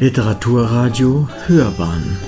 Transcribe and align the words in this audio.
Literaturradio 0.00 1.28
Hörbahn. 1.46 2.18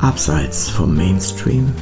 Abseits 0.00 0.68
vom 0.68 0.96
Mainstream. 0.96 1.72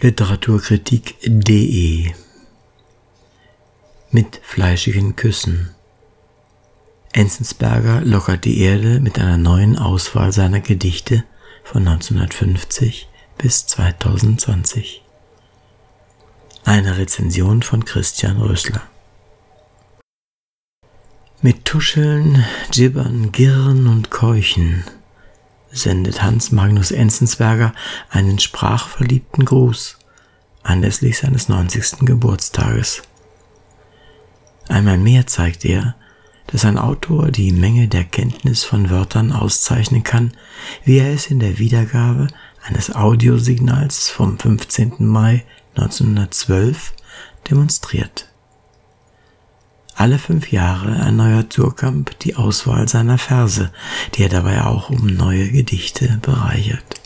Literaturkritik.de 0.00 2.12
Mit 4.10 4.40
fleischigen 4.42 5.16
Küssen. 5.16 5.74
Enzensberger 7.12 8.00
lockert 8.00 8.46
die 8.46 8.60
Erde 8.60 9.00
mit 9.00 9.18
einer 9.18 9.36
neuen 9.36 9.78
Auswahl 9.78 10.32
seiner 10.32 10.60
Gedichte 10.60 11.24
von 11.62 11.86
1950 11.86 13.06
bis 13.36 13.66
2020. 13.66 15.05
Eine 16.66 16.98
Rezension 16.98 17.62
von 17.62 17.84
Christian 17.84 18.38
Rösler. 18.38 18.82
Mit 21.40 21.64
Tuscheln, 21.64 22.44
Gibbern, 22.72 23.30
Girren 23.30 23.86
und 23.86 24.10
Keuchen 24.10 24.82
sendet 25.70 26.24
Hans 26.24 26.50
Magnus 26.50 26.90
Enzensberger 26.90 27.72
einen 28.10 28.40
sprachverliebten 28.40 29.44
Gruß 29.44 29.96
anlässlich 30.64 31.18
seines 31.18 31.48
90. 31.48 32.00
Geburtstages. 32.00 33.02
Einmal 34.66 34.98
mehr 34.98 35.28
zeigt 35.28 35.64
er, 35.64 35.94
dass 36.48 36.64
ein 36.64 36.78
Autor 36.78 37.30
die 37.30 37.52
Menge 37.52 37.86
der 37.86 38.02
Kenntnis 38.02 38.64
von 38.64 38.90
Wörtern 38.90 39.30
auszeichnen 39.30 40.02
kann, 40.02 40.32
wie 40.84 40.98
er 40.98 41.14
es 41.14 41.28
in 41.28 41.38
der 41.38 41.60
Wiedergabe 41.60 42.26
eines 42.64 42.92
Audiosignals 42.92 44.08
vom 44.08 44.36
15. 44.36 44.94
Mai 44.98 45.44
1912 45.76 46.94
demonstriert. 47.50 48.28
Alle 49.94 50.18
fünf 50.18 50.52
Jahre 50.52 50.94
erneuert 50.94 51.52
Surkamp 51.52 52.18
die 52.20 52.36
Auswahl 52.36 52.86
seiner 52.86 53.18
Verse, 53.18 53.72
die 54.14 54.24
er 54.24 54.28
dabei 54.28 54.64
auch 54.64 54.90
um 54.90 55.06
neue 55.06 55.50
Gedichte 55.50 56.18
bereichert. 56.20 57.00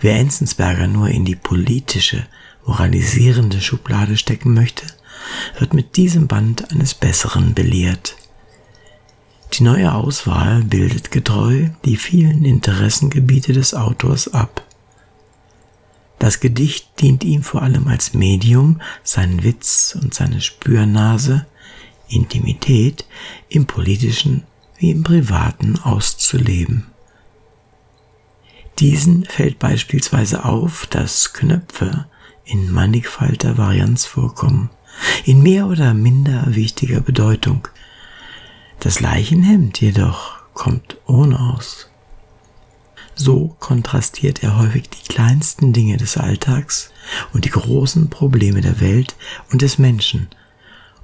Wer 0.00 0.16
Enzensberger 0.16 0.86
nur 0.86 1.08
in 1.08 1.24
die 1.24 1.36
politische, 1.36 2.26
moralisierende 2.64 3.60
Schublade 3.60 4.16
stecken 4.16 4.54
möchte, 4.54 4.84
wird 5.58 5.74
mit 5.74 5.96
diesem 5.96 6.28
Band 6.28 6.70
eines 6.72 6.94
Besseren 6.94 7.54
belehrt. 7.54 8.16
Die 9.54 9.64
neue 9.64 9.92
Auswahl 9.92 10.62
bildet 10.62 11.10
getreu 11.10 11.68
die 11.84 11.96
vielen 11.96 12.44
Interessengebiete 12.44 13.52
des 13.52 13.74
Autors 13.74 14.32
ab. 14.32 14.62
Das 16.22 16.38
Gedicht 16.38 17.00
dient 17.00 17.24
ihm 17.24 17.42
vor 17.42 17.62
allem 17.62 17.88
als 17.88 18.14
Medium, 18.14 18.80
seinen 19.02 19.42
Witz 19.42 19.98
und 20.00 20.14
seine 20.14 20.40
Spürnase, 20.40 21.46
Intimität 22.08 23.06
im 23.48 23.66
politischen 23.66 24.44
wie 24.78 24.92
im 24.92 25.02
privaten 25.02 25.80
auszuleben. 25.80 26.86
Diesen 28.78 29.24
fällt 29.24 29.58
beispielsweise 29.58 30.44
auf, 30.44 30.86
dass 30.86 31.32
Knöpfe 31.32 32.06
in 32.44 32.70
mannigfalter 32.70 33.58
Varianz 33.58 34.04
vorkommen, 34.04 34.70
in 35.24 35.42
mehr 35.42 35.66
oder 35.66 35.92
minder 35.92 36.44
wichtiger 36.54 37.00
Bedeutung. 37.00 37.66
Das 38.78 39.00
Leichenhemd 39.00 39.80
jedoch 39.80 40.36
kommt 40.54 40.98
ohne 41.04 41.36
aus. 41.40 41.91
So 43.14 43.56
kontrastiert 43.60 44.42
er 44.42 44.58
häufig 44.58 44.88
die 44.88 45.12
kleinsten 45.12 45.72
Dinge 45.72 45.96
des 45.96 46.16
Alltags 46.16 46.90
und 47.32 47.44
die 47.44 47.50
großen 47.50 48.10
Probleme 48.10 48.60
der 48.60 48.80
Welt 48.80 49.16
und 49.50 49.62
des 49.62 49.78
Menschen 49.78 50.28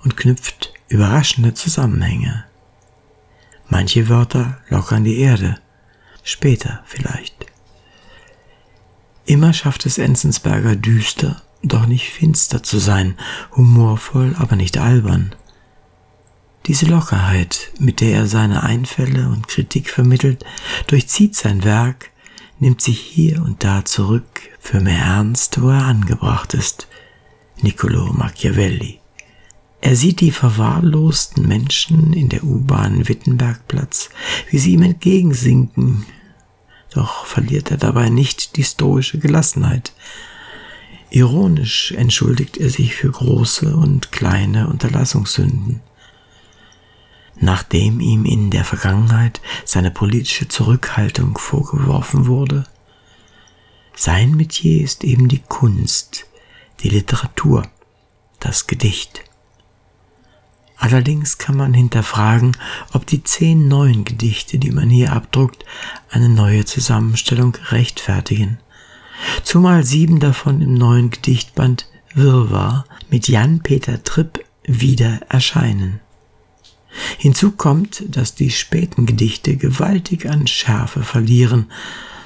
und 0.03 0.17
knüpft 0.17 0.73
überraschende 0.89 1.55
Zusammenhänge. 1.55 2.45
Manche 3.69 4.09
Wörter 4.09 4.59
lockern 4.69 5.05
die 5.05 5.19
Erde, 5.19 5.57
später 6.23 6.83
vielleicht. 6.87 7.47
Immer 9.27 9.53
schafft 9.53 9.85
es 9.85 9.99
Enzensberger 9.99 10.75
düster, 10.75 11.43
doch 11.63 11.85
nicht 11.85 12.09
finster 12.09 12.63
zu 12.63 12.79
sein, 12.79 13.19
humorvoll, 13.55 14.35
aber 14.39 14.57
nicht 14.57 14.79
albern. 14.79 15.35
Diese 16.67 16.87
Lockerheit, 16.87 17.71
mit 17.79 18.01
der 18.01 18.15
er 18.15 18.27
seine 18.27 18.63
Einfälle 18.63 19.29
und 19.29 19.49
Kritik 19.49 19.89
vermittelt, 19.89 20.45
durchzieht 20.87 21.35
sein 21.35 21.65
Werk, 21.65 22.11
nimmt 22.59 22.83
sich 22.83 23.01
hier 23.01 23.43
und 23.43 23.65
da 23.65 23.85
zurück 23.85 24.41
für 24.59 24.81
mehr 24.81 24.99
Ernst, 24.99 25.63
wo 25.63 25.71
er 25.71 25.85
angebracht 25.85 26.55
ist. 26.55 26.89
Niccolo 27.63 28.13
Machiavelli. 28.13 29.01
Er 29.81 29.97
sieht 29.97 30.21
die 30.21 30.33
verwahrlosten 30.33 31.47
Menschen 31.47 32.13
in 32.13 32.29
der 32.29 32.45
U-Bahn 32.45 33.09
Wittenbergplatz, 33.09 34.11
wie 34.51 34.59
sie 34.59 34.73
ihm 34.73 34.83
entgegensinken, 34.83 36.05
doch 36.91 37.27
verliert 37.27 37.71
er 37.71 37.77
dabei 37.77 38.09
nicht 38.09 38.57
die 38.57 38.65
stoische 38.65 39.19
Gelassenheit. 39.19 39.93
Ironisch 41.11 41.93
entschuldigt 41.93 42.57
er 42.57 42.71
sich 42.71 42.95
für 42.97 43.11
große 43.11 43.77
und 43.77 44.11
kleine 44.13 44.69
Unterlassungssünden 44.69 45.81
nachdem 47.41 48.01
ihm 48.01 48.25
in 48.25 48.51
der 48.51 48.65
Vergangenheit 48.65 49.41
seine 49.65 49.91
politische 49.91 50.49
Zurückhaltung 50.49 51.39
vorgeworfen 51.39 52.27
wurde. 52.27 52.65
Sein 53.95 54.37
Metier 54.37 54.85
ist 54.85 55.05
eben 55.05 55.29
die 55.29 55.43
Kunst, 55.49 56.27
die 56.81 56.89
Literatur, 56.89 57.67
das 58.41 58.67
Gedicht. 58.67 59.25
Allerdings 60.77 61.39
kann 61.39 61.57
man 61.57 61.75
hinterfragen, 61.75 62.57
ob 62.93 63.05
die 63.07 63.25
zehn 63.25 63.67
neuen 63.67 64.05
Gedichte, 64.05 64.59
die 64.59 64.71
man 64.71 64.89
hier 64.89 65.13
abdruckt, 65.13 65.65
eine 66.11 66.29
neue 66.29 66.65
Zusammenstellung 66.65 67.57
rechtfertigen. 67.71 68.59
Zumal 69.43 69.85
sieben 69.85 70.21
davon 70.21 70.61
im 70.61 70.75
neuen 70.75 71.11
Gedichtband 71.11 71.89
Wirrwarr 72.15 72.85
mit 73.11 73.27
Jan-Peter 73.27 74.05
Tripp 74.05 74.45
wieder 74.63 75.21
erscheinen. 75.29 76.01
Hinzu 77.19 77.53
kommt, 77.53 78.05
dass 78.09 78.35
die 78.35 78.51
späten 78.51 79.07
Gedichte 79.07 79.57
gewaltig 79.57 80.29
an 80.29 80.47
Schärfe 80.47 81.03
verlieren, 81.03 81.67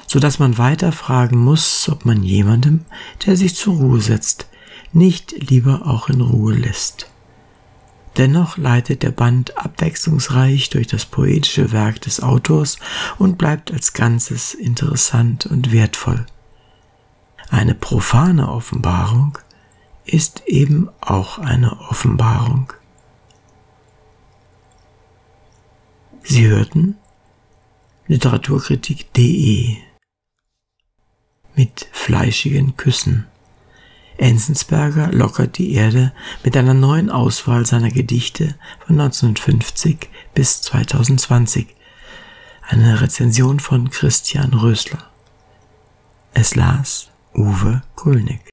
so 0.07 0.19
dass 0.19 0.39
man 0.39 0.57
weiter 0.57 0.91
fragen 0.91 1.37
muss, 1.37 1.89
ob 1.89 2.05
man 2.05 2.23
jemandem, 2.23 2.85
der 3.25 3.35
sich 3.35 3.55
zur 3.55 3.75
Ruhe 3.75 4.01
setzt, 4.01 4.47
nicht 4.91 5.31
lieber 5.49 5.87
auch 5.87 6.09
in 6.09 6.21
Ruhe 6.21 6.53
lässt. 6.53 7.07
Dennoch 8.17 8.57
leitet 8.57 9.01
der 9.01 9.11
Band 9.11 9.57
abwechslungsreich 9.57 10.69
durch 10.69 10.85
das 10.87 11.05
poetische 11.05 11.71
Werk 11.71 12.01
des 12.01 12.21
Autors 12.21 12.77
und 13.17 13.39
bleibt 13.39 13.71
als 13.71 13.93
Ganzes 13.93 14.53
interessant 14.53 15.47
und 15.47 15.71
wertvoll. 15.71 16.25
Eine 17.49 17.73
profane 17.73 18.49
Offenbarung 18.49 19.37
ist 20.05 20.43
eben 20.45 20.89
auch 21.01 21.39
eine 21.39 21.79
Offenbarung. 21.89 22.71
Sie 26.33 26.47
hörten 26.47 26.95
Literaturkritik.de 28.07 29.77
mit 31.53 31.87
fleischigen 31.91 32.75
Küssen. 32.75 33.27
Enzensberger 34.17 35.11
lockert 35.11 35.59
die 35.59 35.73
Erde 35.73 36.11
mit 36.43 36.57
einer 36.57 36.73
neuen 36.73 37.11
Auswahl 37.11 37.67
seiner 37.67 37.91
Gedichte 37.91 38.55
von 38.83 38.99
1950 38.99 40.09
bis 40.33 40.63
2020. 40.63 41.67
Eine 42.67 42.99
Rezension 42.99 43.59
von 43.59 43.91
Christian 43.91 44.55
Rösler. 44.55 45.11
Es 46.33 46.55
las 46.55 47.11
Uwe 47.35 47.83
Kulnig. 47.93 48.52